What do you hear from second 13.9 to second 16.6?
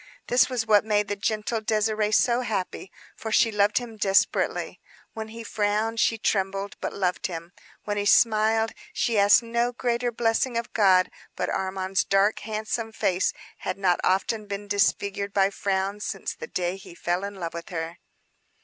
often been disfigured by frowns since the